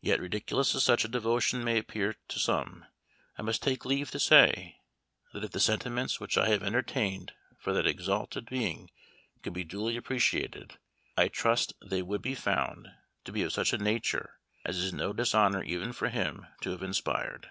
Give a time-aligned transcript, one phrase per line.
[0.00, 2.84] Yet, ridiculous as such devotion may appear to some,
[3.36, 4.82] I must take leave to say,
[5.32, 8.92] that if the sentiments which I have entertained for that exalted being
[9.42, 10.78] could be duly appreciated,
[11.16, 12.86] I trust they would be found
[13.24, 16.84] to be of such a nature as is no dishonor even for him to have
[16.84, 17.50] inspired."...